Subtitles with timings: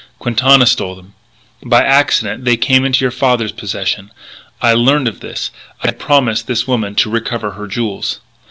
[0.17, 1.13] Quintana stole them.
[1.63, 4.09] By accident they came into your father's possession.
[4.59, 5.51] I learned of this.
[5.83, 8.19] I had promised this woman to recover her jewels.